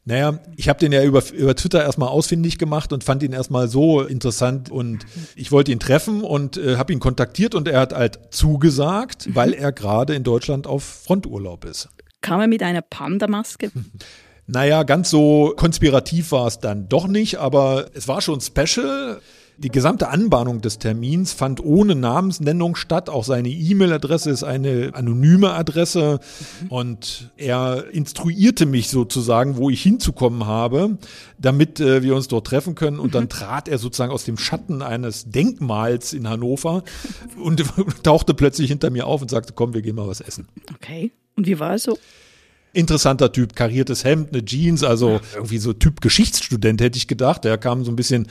Naja, 0.10 0.40
ich 0.56 0.68
habe 0.70 0.80
den 0.80 0.92
ja 0.92 1.04
über, 1.04 1.22
über 1.32 1.56
Twitter 1.56 1.84
erstmal 1.84 2.10
ausfindig 2.10 2.58
gemacht 2.58 2.92
und 2.92 3.04
fand 3.04 3.22
ihn 3.22 3.32
erstmal 3.32 3.68
so 3.68 4.02
interessant 4.02 4.72
und 4.72 5.06
ich 5.36 5.52
wollte 5.52 5.72
ihn 5.72 5.80
treffen 5.80 6.24
und 6.24 6.58
äh, 6.58 6.78
habe 6.78 6.92
ihn 6.94 7.00
kontaktiert 7.00 7.54
und 7.54 7.68
er 7.68 7.80
hat 7.80 7.94
halt 7.94 8.20
zugesagt, 8.32 9.28
mhm. 9.28 9.36
weil 9.36 9.54
er 9.54 9.72
gerade 9.72 10.16
in 10.16 10.24
Deutschland 10.24 10.66
auf 10.66 10.84
Fronturlaub 10.84 11.64
ist. 11.64 11.90
Kam 12.22 12.42
er 12.42 12.48
mit 12.48 12.64
einer 12.64 12.82
Panda-Maske? 12.82 13.70
Naja, 14.48 14.82
ganz 14.82 15.12
so 15.12 15.54
konspirativ 15.56 16.32
war 16.32 16.48
es 16.48 16.58
dann 16.58 16.90
doch 16.90 17.08
nicht, 17.08 17.38
aber 17.38 17.92
es 17.94 18.08
war 18.08 18.20
schon 18.20 18.42
special. 18.42 19.22
Die 19.62 19.70
gesamte 19.70 20.08
Anbahnung 20.08 20.62
des 20.62 20.80
Termins 20.80 21.34
fand 21.34 21.62
ohne 21.62 21.94
Namensnennung 21.94 22.78
statt. 22.78 23.10
Auch 23.10 23.26
seine 23.26 23.50
E-Mail-Adresse 23.50 24.30
ist 24.30 24.44
eine 24.44 24.92
anonyme 24.94 25.52
Adresse. 25.52 26.22
Und 26.70 27.30
er 27.36 27.84
instruierte 27.92 28.66
mich 28.66 28.88
sozusagen, 28.88 29.58
wo 29.58 29.70
ich 29.70 29.84
hinzukommen 29.84 30.46
habe, 30.46 30.98
damit 31.38 31.82
äh, 31.82 32.04
wir 32.04 32.16
uns 32.16 32.30
dort 32.30 32.48
treffen 32.48 32.76
können. 32.76 33.00
Und 33.00 33.16
dann 33.16 33.26
mhm. 33.26 33.30
trat 33.30 33.68
er 33.68 33.80
sozusagen 33.80 34.14
aus 34.14 34.24
dem 34.24 34.38
Schatten 34.38 34.82
eines 34.82 35.30
Denkmals 35.30 36.14
in 36.14 36.30
Hannover 36.30 36.84
und 37.44 37.62
tauchte 38.04 38.34
plötzlich 38.34 38.70
hinter 38.70 38.92
mir 38.92 39.08
auf 39.08 39.22
und 39.22 39.30
sagte, 39.30 39.52
komm, 39.54 39.74
wir 39.74 39.82
gehen 39.82 39.96
mal 39.96 40.08
was 40.08 40.22
essen. 40.22 40.48
Okay. 40.74 41.12
Und 41.36 41.48
wie 41.48 41.60
war 41.60 41.74
es 41.74 41.84
so? 41.84 42.00
Interessanter 42.72 43.34
Typ, 43.34 43.58
kariertes 43.58 44.06
Hemd, 44.06 44.32
eine 44.32 44.46
Jeans, 44.46 44.84
also 44.84 45.20
irgendwie 45.34 45.58
so 45.58 45.74
Typ 45.74 46.00
Geschichtsstudent 46.00 46.80
hätte 46.80 46.98
ich 46.98 47.08
gedacht. 47.08 47.44
Der 47.44 47.58
kam 47.58 47.84
so 47.84 47.92
ein 47.92 47.98
bisschen 47.98 48.28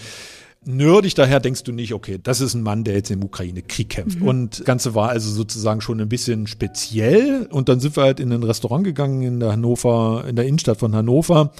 nerdig 0.64 1.14
daher, 1.14 1.40
denkst 1.40 1.64
du 1.64 1.72
nicht, 1.72 1.94
okay, 1.94 2.18
das 2.22 2.40
ist 2.40 2.54
ein 2.54 2.62
Mann, 2.62 2.84
der 2.84 2.94
jetzt 2.94 3.10
im 3.10 3.22
Ukraine-Krieg 3.24 3.88
kämpft. 3.88 4.20
Mhm. 4.20 4.28
Und 4.28 4.58
das 4.60 4.66
Ganze 4.66 4.94
war 4.94 5.10
also 5.10 5.30
sozusagen 5.30 5.80
schon 5.80 6.00
ein 6.00 6.08
bisschen 6.08 6.46
speziell. 6.46 7.46
Und 7.50 7.68
dann 7.68 7.80
sind 7.80 7.96
wir 7.96 8.02
halt 8.02 8.20
in 8.20 8.32
ein 8.32 8.42
Restaurant 8.42 8.84
gegangen 8.84 9.22
in 9.22 9.40
der 9.40 9.52
Hannover, 9.52 10.24
in 10.28 10.36
der 10.36 10.46
Innenstadt 10.46 10.78
von 10.78 10.94
Hannover. 10.94 11.52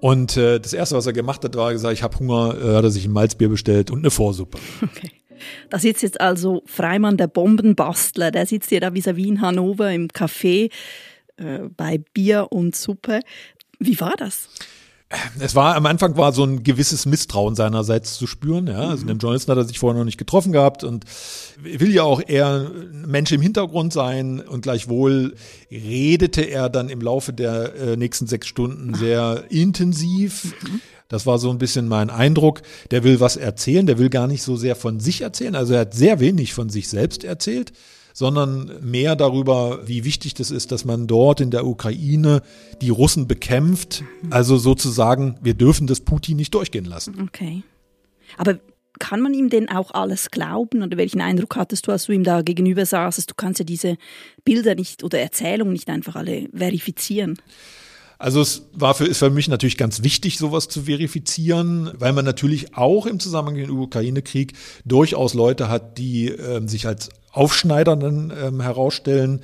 Und 0.00 0.36
äh, 0.36 0.60
das 0.60 0.72
erste, 0.72 0.96
was 0.96 1.06
er 1.06 1.12
gemacht 1.12 1.42
hat, 1.44 1.56
war 1.56 1.72
gesagt, 1.72 1.94
ich 1.94 2.02
habe 2.02 2.18
Hunger, 2.18 2.54
äh, 2.54 2.76
hat 2.76 2.84
er 2.84 2.90
sich 2.90 3.06
ein 3.06 3.12
Malzbier 3.12 3.48
bestellt 3.48 3.90
und 3.90 4.00
eine 4.00 4.10
Vorsuppe. 4.10 4.58
Okay. 4.82 5.10
Da 5.68 5.78
sitzt 5.78 6.02
jetzt 6.02 6.18
also 6.18 6.62
Freimann, 6.64 7.18
der 7.18 7.26
Bombenbastler, 7.26 8.30
der 8.30 8.46
sitzt 8.46 8.70
hier 8.70 8.80
da 8.80 8.88
vis-à-vis 8.88 9.26
in 9.26 9.42
Hannover 9.42 9.92
im 9.92 10.08
Café 10.08 10.70
äh, 11.36 11.58
bei 11.76 11.98
Bier 11.98 12.48
und 12.50 12.74
Suppe. 12.74 13.20
Wie 13.78 14.00
war 14.00 14.14
das? 14.16 14.48
Es 15.38 15.54
war 15.54 15.76
am 15.76 15.86
Anfang 15.86 16.16
war 16.16 16.32
so 16.32 16.42
ein 16.42 16.64
gewisses 16.64 17.06
Misstrauen 17.06 17.54
seinerseits 17.54 18.18
zu 18.18 18.26
spüren. 18.26 18.66
Ja, 18.66 18.88
also 18.88 19.04
mhm. 19.04 19.08
dem 19.08 19.18
Journalisten 19.18 19.52
hat 19.52 19.58
er 19.58 19.64
sich 19.64 19.78
vorher 19.78 19.98
noch 19.98 20.04
nicht 20.04 20.18
getroffen 20.18 20.50
gehabt 20.52 20.82
und 20.82 21.04
will 21.62 21.94
ja 21.94 22.02
auch 22.02 22.20
eher 22.26 22.68
ein 22.68 23.04
Mensch 23.06 23.30
im 23.30 23.40
Hintergrund 23.40 23.92
sein 23.92 24.40
und 24.40 24.62
gleichwohl 24.62 25.36
redete 25.70 26.42
er 26.42 26.68
dann 26.68 26.88
im 26.88 27.00
Laufe 27.00 27.32
der 27.32 27.74
äh, 27.76 27.96
nächsten 27.96 28.26
sechs 28.26 28.48
Stunden 28.48 28.94
sehr 28.94 29.44
intensiv. 29.48 30.54
Mhm 30.62 30.80
das 31.08 31.26
war 31.26 31.38
so 31.38 31.50
ein 31.50 31.58
bisschen 31.58 31.88
mein 31.88 32.10
Eindruck. 32.10 32.62
Der 32.90 33.04
will 33.04 33.20
was 33.20 33.36
erzählen, 33.36 33.86
der 33.86 33.98
will 33.98 34.10
gar 34.10 34.26
nicht 34.26 34.42
so 34.42 34.56
sehr 34.56 34.74
von 34.74 35.00
sich 35.00 35.20
erzählen. 35.20 35.54
Also 35.54 35.74
er 35.74 35.80
hat 35.80 35.94
sehr 35.94 36.20
wenig 36.20 36.52
von 36.52 36.68
sich 36.68 36.88
selbst 36.88 37.24
erzählt, 37.24 37.72
sondern 38.16 38.70
mehr 38.80 39.14
darüber, 39.14 39.86
wie 39.86 40.06
wichtig 40.06 40.32
das 40.32 40.50
ist, 40.50 40.72
dass 40.72 40.86
man 40.86 41.06
dort 41.06 41.42
in 41.42 41.50
der 41.50 41.66
Ukraine 41.66 42.40
die 42.80 42.88
Russen 42.88 43.28
bekämpft. 43.28 44.04
Also 44.30 44.56
sozusagen, 44.56 45.36
wir 45.42 45.52
dürfen 45.52 45.86
das 45.86 46.00
Putin 46.00 46.38
nicht 46.38 46.54
durchgehen 46.54 46.86
lassen. 46.86 47.28
Okay. 47.28 47.62
Aber 48.38 48.58
kann 48.98 49.20
man 49.20 49.34
ihm 49.34 49.50
denn 49.50 49.68
auch 49.68 49.90
alles 49.90 50.30
glauben? 50.30 50.82
Oder 50.82 50.96
welchen 50.96 51.20
Eindruck 51.20 51.56
hattest 51.56 51.86
du, 51.86 51.92
als 51.92 52.06
du 52.06 52.12
ihm 52.12 52.24
da 52.24 52.40
gegenüber 52.40 52.86
saßest? 52.86 53.32
Du 53.32 53.34
kannst 53.36 53.58
ja 53.58 53.66
diese 53.66 53.98
Bilder 54.46 54.76
nicht 54.76 55.04
oder 55.04 55.18
Erzählungen 55.18 55.74
nicht 55.74 55.90
einfach 55.90 56.16
alle 56.16 56.48
verifizieren. 56.54 57.36
Also 58.18 58.40
es 58.40 58.62
war 58.72 58.94
für, 58.94 59.04
ist 59.04 59.18
für 59.18 59.30
mich 59.30 59.48
natürlich 59.48 59.76
ganz 59.76 60.02
wichtig, 60.02 60.38
sowas 60.38 60.68
zu 60.68 60.82
verifizieren, 60.82 61.90
weil 61.98 62.12
man 62.12 62.24
natürlich 62.24 62.76
auch 62.76 63.06
im 63.06 63.20
Zusammenhang 63.20 63.56
mit 63.56 63.68
dem 63.68 63.78
Ukraine-Krieg 63.78 64.54
durchaus 64.84 65.34
Leute 65.34 65.68
hat, 65.68 65.98
die 65.98 66.28
äh, 66.28 66.66
sich 66.66 66.86
als 66.86 67.10
Aufschneider 67.36 67.96
dann 67.96 68.32
ähm, 68.42 68.62
herausstellen. 68.62 69.42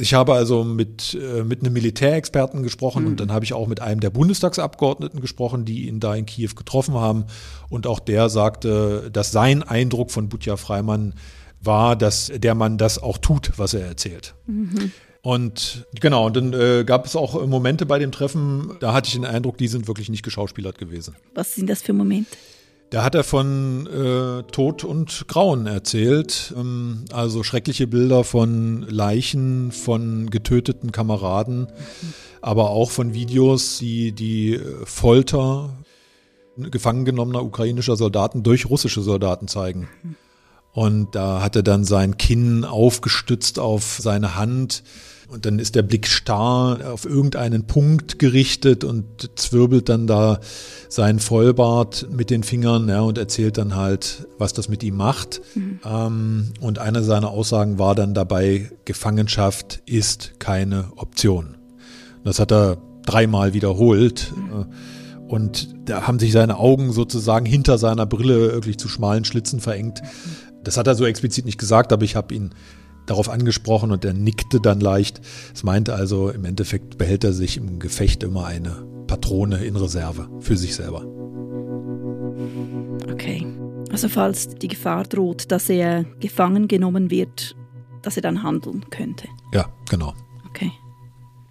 Ich 0.00 0.14
habe 0.14 0.34
also 0.34 0.62
mit, 0.62 1.18
äh, 1.20 1.42
mit 1.42 1.60
einem 1.60 1.72
Militärexperten 1.72 2.62
gesprochen 2.62 3.02
mhm. 3.02 3.08
und 3.08 3.20
dann 3.20 3.32
habe 3.32 3.44
ich 3.44 3.52
auch 3.52 3.66
mit 3.66 3.80
einem 3.80 4.00
der 4.00 4.10
Bundestagsabgeordneten 4.10 5.20
gesprochen, 5.20 5.64
die 5.64 5.88
ihn 5.88 5.98
da 5.98 6.14
in 6.14 6.26
Kiew 6.26 6.50
getroffen 6.54 6.94
haben. 6.94 7.24
Und 7.68 7.88
auch 7.88 7.98
der 7.98 8.28
sagte, 8.28 9.10
dass 9.12 9.32
sein 9.32 9.64
Eindruck 9.64 10.12
von 10.12 10.28
Butja 10.28 10.56
Freimann 10.56 11.14
war, 11.60 11.96
dass 11.96 12.30
der 12.32 12.54
Mann 12.54 12.78
das 12.78 13.02
auch 13.02 13.18
tut, 13.18 13.52
was 13.56 13.74
er 13.74 13.84
erzählt. 13.84 14.34
Mhm. 14.46 14.92
Und 15.24 15.86
genau, 15.98 16.26
und 16.26 16.36
dann 16.36 16.52
äh, 16.52 16.84
gab 16.84 17.06
es 17.06 17.16
auch 17.16 17.46
Momente 17.46 17.86
bei 17.86 17.98
dem 17.98 18.12
Treffen, 18.12 18.76
da 18.80 18.92
hatte 18.92 19.08
ich 19.08 19.14
den 19.14 19.24
Eindruck, 19.24 19.56
die 19.56 19.68
sind 19.68 19.88
wirklich 19.88 20.10
nicht 20.10 20.22
geschauspielert 20.22 20.76
gewesen. 20.76 21.16
Was 21.34 21.54
sind 21.54 21.70
das 21.70 21.80
für 21.80 21.94
Momente? 21.94 22.36
Da 22.90 23.02
hat 23.02 23.14
er 23.14 23.24
von 23.24 23.86
äh, 23.86 24.42
Tod 24.52 24.84
und 24.84 25.26
Grauen 25.26 25.66
erzählt, 25.66 26.52
ähm, 26.54 27.06
also 27.10 27.42
schreckliche 27.42 27.86
Bilder 27.86 28.22
von 28.22 28.82
Leichen, 28.82 29.72
von 29.72 30.28
getöteten 30.28 30.92
Kameraden, 30.92 31.60
mhm. 31.60 32.14
aber 32.42 32.68
auch 32.68 32.90
von 32.90 33.14
Videos, 33.14 33.78
die 33.78 34.12
die 34.12 34.56
äh, 34.56 34.84
Folter 34.84 35.70
gefangen 36.58 37.06
genommener 37.06 37.42
ukrainischer 37.42 37.96
Soldaten 37.96 38.42
durch 38.42 38.68
russische 38.68 39.00
Soldaten 39.00 39.48
zeigen. 39.48 39.88
Mhm. 40.02 40.16
Und 40.74 41.14
da 41.14 41.40
hat 41.40 41.56
er 41.56 41.62
dann 41.62 41.84
sein 41.84 42.18
Kinn 42.18 42.64
aufgestützt 42.64 43.58
auf 43.58 44.00
seine 44.02 44.36
Hand 44.36 44.82
Und 45.28 45.46
dann 45.46 45.58
ist 45.58 45.74
der 45.74 45.82
Blick 45.82 46.06
starr 46.06 46.92
auf 46.92 47.04
irgendeinen 47.06 47.66
Punkt 47.66 48.18
gerichtet 48.18 48.84
und 48.84 49.30
zwirbelt 49.36 49.88
dann 49.88 50.06
da 50.06 50.38
seinen 50.88 51.18
Vollbart 51.18 52.06
mit 52.10 52.30
den 52.30 52.42
Fingern 52.42 52.88
ja, 52.88 53.00
und 53.00 53.18
erzählt 53.18 53.58
dann 53.58 53.74
halt, 53.74 54.26
was 54.38 54.52
das 54.52 54.68
mit 54.68 54.82
ihm 54.82 54.96
macht. 54.96 55.40
Mhm. 55.54 55.80
Ähm, 55.84 56.52
und 56.60 56.78
eine 56.78 57.02
seiner 57.02 57.30
Aussagen 57.30 57.78
war 57.78 57.94
dann 57.94 58.14
dabei, 58.14 58.70
Gefangenschaft 58.84 59.82
ist 59.86 60.38
keine 60.38 60.92
Option. 60.96 61.56
Das 62.24 62.38
hat 62.38 62.52
er 62.52 62.78
dreimal 63.04 63.54
wiederholt. 63.54 64.32
Mhm. 64.36 64.66
Und 65.28 65.74
da 65.86 66.06
haben 66.06 66.18
sich 66.18 66.32
seine 66.32 66.58
Augen 66.58 66.92
sozusagen 66.92 67.46
hinter 67.46 67.78
seiner 67.78 68.06
Brille 68.06 68.52
wirklich 68.52 68.78
zu 68.78 68.88
schmalen 68.88 69.24
Schlitzen 69.24 69.60
verengt. 69.60 70.02
Das 70.62 70.76
hat 70.76 70.86
er 70.86 70.94
so 70.94 71.04
explizit 71.06 71.44
nicht 71.44 71.58
gesagt, 71.58 71.92
aber 71.92 72.04
ich 72.04 72.14
habe 72.14 72.34
ihn 72.34 72.50
darauf 73.06 73.28
angesprochen 73.28 73.90
und 73.90 74.04
er 74.04 74.14
nickte 74.14 74.60
dann 74.60 74.80
leicht. 74.80 75.20
Es 75.52 75.62
meinte 75.62 75.94
also, 75.94 76.30
im 76.30 76.44
Endeffekt 76.44 76.98
behält 76.98 77.24
er 77.24 77.32
sich 77.32 77.56
im 77.56 77.78
Gefecht 77.78 78.22
immer 78.22 78.46
eine 78.46 78.86
Patrone 79.06 79.64
in 79.64 79.76
Reserve 79.76 80.28
für 80.40 80.56
sich 80.56 80.74
selber. 80.74 81.04
Okay. 83.10 83.46
Also 83.90 84.08
falls 84.08 84.48
die 84.48 84.68
Gefahr 84.68 85.04
droht, 85.04 85.52
dass 85.52 85.68
er 85.68 86.04
gefangen 86.20 86.66
genommen 86.66 87.10
wird, 87.10 87.54
dass 88.02 88.16
er 88.16 88.22
dann 88.22 88.42
handeln 88.42 88.84
könnte. 88.90 89.28
Ja, 89.52 89.72
genau. 89.88 90.14
Okay. 90.48 90.72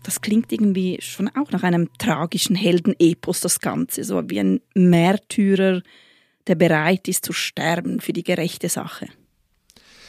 Das 0.03 0.19
klingt 0.19 0.51
irgendwie 0.51 0.97
schon 0.99 1.29
auch 1.29 1.51
nach 1.51 1.63
einem 1.63 1.89
tragischen 1.97 2.55
Heldenepos, 2.55 3.39
das 3.39 3.61
Ganze. 3.61 4.03
So 4.03 4.21
wie 4.29 4.39
ein 4.39 4.59
Märtyrer, 4.75 5.81
der 6.47 6.55
bereit 6.55 7.07
ist 7.07 7.23
zu 7.25 7.31
sterben 7.31 8.01
für 8.01 8.11
die 8.11 8.23
gerechte 8.23 8.67
Sache. 8.67 9.07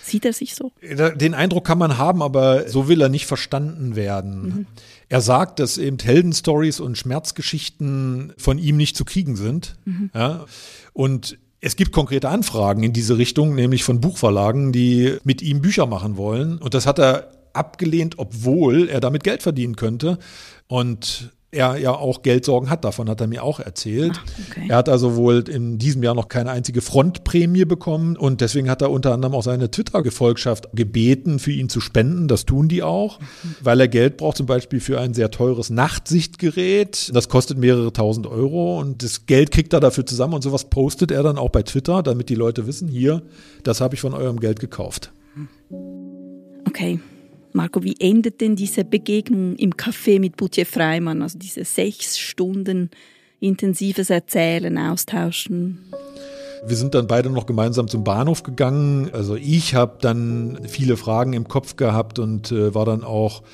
Sieht 0.04 0.26
er 0.26 0.34
sich 0.34 0.54
so? 0.54 0.72
Den 0.82 1.32
Eindruck 1.32 1.64
kann 1.64 1.78
man 1.78 1.96
haben, 1.96 2.22
aber 2.22 2.68
so 2.68 2.88
will 2.88 3.00
er 3.00 3.08
nicht 3.08 3.24
verstanden 3.24 3.96
werden. 3.96 4.42
Mhm. 4.42 4.66
Er 5.08 5.22
sagt, 5.22 5.60
dass 5.60 5.78
eben 5.78 5.98
Heldenstories 5.98 6.78
und 6.78 6.98
Schmerzgeschichten 6.98 8.34
von 8.36 8.58
ihm 8.58 8.76
nicht 8.76 8.96
zu 8.96 9.06
kriegen 9.06 9.34
sind. 9.34 9.76
Mhm. 9.86 10.10
Ja? 10.14 10.44
Und 10.92 11.38
es 11.60 11.76
gibt 11.76 11.92
konkrete 11.92 12.28
Anfragen 12.28 12.82
in 12.82 12.92
diese 12.92 13.16
Richtung, 13.16 13.54
nämlich 13.54 13.82
von 13.82 14.02
Buchverlagen, 14.02 14.72
die 14.72 15.16
mit 15.24 15.40
ihm 15.40 15.62
Bücher 15.62 15.86
machen 15.86 16.18
wollen. 16.18 16.58
Und 16.58 16.74
das 16.74 16.86
hat 16.86 16.98
er 16.98 17.30
abgelehnt, 17.54 18.18
obwohl 18.18 18.90
er 18.90 19.00
damit 19.00 19.24
Geld 19.24 19.42
verdienen 19.42 19.76
könnte. 19.76 20.18
Und 20.66 21.32
er 21.54 21.76
ja 21.76 21.92
auch 21.92 22.22
Geldsorgen 22.22 22.68
hat. 22.68 22.84
Davon 22.84 23.08
hat 23.08 23.20
er 23.20 23.26
mir 23.26 23.42
auch 23.42 23.60
erzählt. 23.60 24.12
Ach, 24.14 24.24
okay. 24.50 24.66
Er 24.68 24.76
hat 24.76 24.88
also 24.88 25.16
wohl 25.16 25.48
in 25.48 25.78
diesem 25.78 26.02
Jahr 26.02 26.14
noch 26.14 26.28
keine 26.28 26.50
einzige 26.50 26.80
Frontprämie 26.80 27.64
bekommen 27.64 28.16
und 28.16 28.40
deswegen 28.40 28.68
hat 28.68 28.82
er 28.82 28.90
unter 28.90 29.12
anderem 29.12 29.34
auch 29.34 29.42
seine 29.42 29.70
Twitter-Gefolgschaft 29.70 30.68
gebeten, 30.74 31.38
für 31.38 31.52
ihn 31.52 31.68
zu 31.68 31.80
spenden. 31.80 32.28
Das 32.28 32.44
tun 32.44 32.68
die 32.68 32.82
auch, 32.82 33.20
mhm. 33.20 33.56
weil 33.62 33.80
er 33.80 33.88
Geld 33.88 34.16
braucht, 34.16 34.36
zum 34.36 34.46
Beispiel 34.46 34.80
für 34.80 35.00
ein 35.00 35.14
sehr 35.14 35.30
teures 35.30 35.70
Nachtsichtgerät. 35.70 37.10
Das 37.14 37.28
kostet 37.28 37.58
mehrere 37.58 37.92
tausend 37.92 38.26
Euro 38.26 38.80
und 38.80 39.02
das 39.02 39.26
Geld 39.26 39.50
kriegt 39.50 39.72
er 39.72 39.80
dafür 39.80 40.04
zusammen 40.04 40.34
und 40.34 40.42
sowas 40.42 40.64
postet 40.64 41.10
er 41.10 41.22
dann 41.22 41.38
auch 41.38 41.50
bei 41.50 41.62
Twitter, 41.62 42.02
damit 42.02 42.28
die 42.28 42.34
Leute 42.34 42.66
wissen, 42.66 42.88
hier, 42.88 43.22
das 43.62 43.80
habe 43.80 43.94
ich 43.94 44.00
von 44.00 44.14
eurem 44.14 44.40
Geld 44.40 44.60
gekauft. 44.60 45.12
Okay. 46.66 46.98
Marco, 47.54 47.84
wie 47.84 47.94
endet 48.00 48.40
denn 48.40 48.56
diese 48.56 48.84
Begegnung 48.84 49.54
im 49.54 49.74
Café 49.74 50.18
mit 50.18 50.36
Boutier 50.36 50.66
Freimann? 50.66 51.22
Also 51.22 51.38
diese 51.38 51.64
sechs 51.64 52.18
Stunden 52.18 52.90
intensives 53.38 54.10
Erzählen, 54.10 54.76
Austauschen? 54.76 55.78
Wir 56.66 56.76
sind 56.76 56.96
dann 56.96 57.06
beide 57.06 57.30
noch 57.30 57.46
gemeinsam 57.46 57.86
zum 57.86 58.02
Bahnhof 58.02 58.42
gegangen. 58.42 59.08
Also 59.12 59.36
ich 59.36 59.76
habe 59.76 59.98
dann 60.00 60.62
viele 60.66 60.96
Fragen 60.96 61.32
im 61.32 61.46
Kopf 61.46 61.76
gehabt 61.76 62.18
und 62.18 62.50
äh, 62.50 62.74
war 62.74 62.86
dann 62.86 63.04
auch 63.04 63.44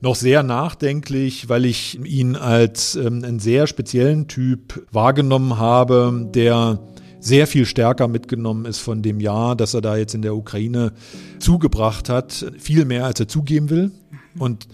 noch 0.00 0.14
sehr 0.14 0.44
nachdenklich, 0.44 1.48
weil 1.48 1.64
ich 1.64 1.98
ihn 2.04 2.36
als 2.36 2.94
ähm, 2.94 3.24
einen 3.24 3.40
sehr 3.40 3.66
speziellen 3.66 4.28
Typ 4.28 4.86
wahrgenommen 4.92 5.58
habe, 5.58 6.28
der 6.32 6.78
sehr 7.20 7.46
viel 7.46 7.66
stärker 7.66 8.08
mitgenommen 8.08 8.64
ist 8.64 8.78
von 8.78 9.02
dem 9.02 9.20
Jahr, 9.20 9.56
das 9.56 9.74
er 9.74 9.80
da 9.80 9.96
jetzt 9.96 10.14
in 10.14 10.22
der 10.22 10.36
Ukraine 10.36 10.92
zugebracht 11.38 12.08
hat. 12.08 12.52
Viel 12.58 12.84
mehr, 12.84 13.04
als 13.04 13.20
er 13.20 13.28
zugeben 13.28 13.70
will. 13.70 13.90
Und 14.38 14.68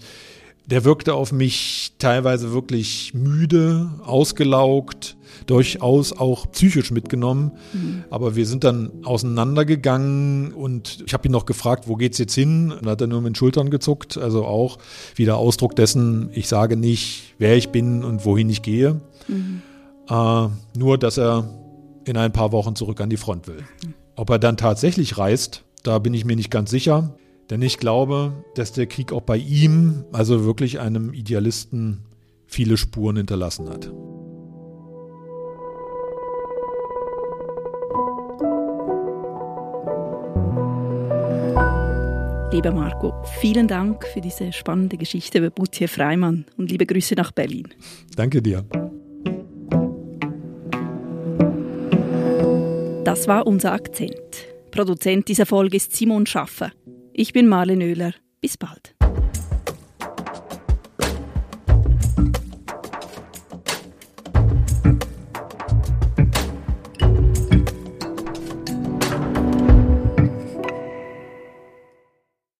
der 0.67 0.83
wirkte 0.83 1.13
auf 1.13 1.31
mich 1.31 1.93
teilweise 1.99 2.51
wirklich 2.51 3.13
müde, 3.13 3.91
ausgelaugt, 4.03 5.15
durchaus 5.45 6.11
auch 6.11 6.51
psychisch 6.51 6.91
mitgenommen. 6.91 7.51
Mhm. 7.73 8.03
Aber 8.09 8.35
wir 8.35 8.47
sind 8.47 8.63
dann 8.63 8.91
auseinandergegangen 9.03 10.53
und 10.53 11.03
ich 11.05 11.13
habe 11.13 11.27
ihn 11.27 11.31
noch 11.31 11.45
gefragt, 11.45 11.87
wo 11.87 11.95
geht's 11.95 12.17
jetzt 12.17 12.33
hin? 12.33 12.71
Und 12.71 12.87
hat 12.87 13.01
er 13.01 13.07
nur 13.07 13.21
mit 13.21 13.31
den 13.31 13.35
Schultern 13.35 13.69
gezuckt. 13.69 14.17
Also 14.17 14.45
auch 14.45 14.79
wieder 15.15 15.37
Ausdruck 15.37 15.75
dessen, 15.75 16.29
ich 16.33 16.47
sage 16.47 16.77
nicht, 16.77 17.35
wer 17.37 17.55
ich 17.55 17.69
bin 17.69 18.03
und 18.03 18.25
wohin 18.25 18.49
ich 18.49 18.63
gehe. 18.63 19.01
Mhm. 19.27 19.61
Äh, 20.09 20.47
nur, 20.77 20.97
dass 20.97 21.17
er 21.17 21.47
in 22.05 22.17
ein 22.17 22.31
paar 22.31 22.51
Wochen 22.51 22.75
zurück 22.75 23.01
an 23.01 23.09
die 23.09 23.17
Front 23.17 23.47
will. 23.47 23.63
Ob 24.15 24.29
er 24.29 24.39
dann 24.39 24.57
tatsächlich 24.57 25.17
reist, 25.17 25.63
da 25.83 25.99
bin 25.99 26.13
ich 26.13 26.25
mir 26.25 26.35
nicht 26.35 26.51
ganz 26.51 26.71
sicher. 26.71 27.17
Denn 27.49 27.61
ich 27.61 27.77
glaube, 27.77 28.33
dass 28.55 28.71
der 28.71 28.87
Krieg 28.87 29.11
auch 29.11 29.21
bei 29.21 29.37
ihm, 29.37 30.03
also 30.11 30.45
wirklich 30.45 30.79
einem 30.79 31.13
Idealisten, 31.13 32.03
viele 32.47 32.77
Spuren 32.77 33.17
hinterlassen 33.17 33.69
hat. 33.69 33.91
Lieber 42.51 42.71
Marco, 42.71 43.13
vielen 43.41 43.67
Dank 43.67 44.07
für 44.07 44.21
diese 44.21 44.53
spannende 44.53 44.97
Geschichte 44.97 45.39
über 45.39 45.49
Boutier 45.49 45.89
Freimann 45.89 46.45
und 46.57 46.71
liebe 46.71 46.85
Grüße 46.85 47.13
nach 47.15 47.31
Berlin. 47.31 47.67
Danke 48.15 48.41
dir. 48.41 48.63
Das 53.15 53.29
war 53.29 53.47
unser 53.47 53.71
Akzent. 53.71 54.45
Produzent 54.71 55.29
dieser 55.29 55.45
Folge 55.45 55.77
ist 55.77 55.95
Simon 55.95 56.25
Schaffer. 56.25 56.73
Ich 57.13 57.31
bin 57.31 57.47
Marlen 57.47 57.81
Oehler. 57.81 58.13
Bis 58.41 58.57
bald. 58.57 58.94